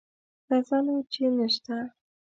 ښه 0.45 0.57
ځه 0.67 0.77
نو 0.85 0.95
چې 1.11 1.23
نه 1.37 1.47
شته. 1.53 1.77